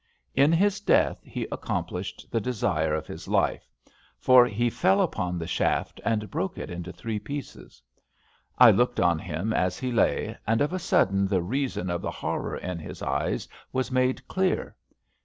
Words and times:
In 0.33 0.51
his 0.51 0.79
death 0.79 1.19
he 1.23 1.45
acconaplished 1.51 2.27
the 2.31 2.41
desire 2.41 2.95
of 2.95 3.05
his 3.05 3.27
life, 3.27 3.69
for 4.17 4.47
he 4.47 4.67
fell 4.67 4.99
upon 4.99 5.37
the 5.37 5.45
shaft 5.45 6.01
and 6.03 6.31
broke 6.31 6.57
it 6.57 6.71
into 6.71 6.91
three 6.91 7.19
pieces. 7.19 7.83
I 8.57 8.71
looked 8.71 8.99
on 8.99 9.19
him 9.19 9.53
as 9.53 9.77
he 9.77 9.91
lay, 9.91 10.35
and 10.47 10.59
of 10.59 10.73
a 10.73 10.79
sudden 10.79 11.27
the 11.27 11.43
reason 11.43 11.91
of 11.91 12.01
the 12.01 12.09
hor 12.09 12.41
ror 12.55 12.59
in 12.59 12.79
his 12.79 13.03
eyes 13.03 13.47
was 13.71 13.91
made 13.91 14.27
clear. 14.27 14.75